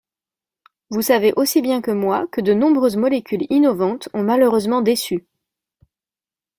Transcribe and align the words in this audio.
Vous 0.89 1.03
savez 1.03 1.31
aussi 1.35 1.61
bien 1.61 1.79
que 1.79 1.91
moi 1.91 2.25
que 2.31 2.41
de 2.41 2.55
nombreuses 2.55 2.97
molécules 2.97 3.45
innovantes 3.51 4.09
ont 4.15 4.23
malheureusement 4.23 4.81
déçu. 4.81 5.27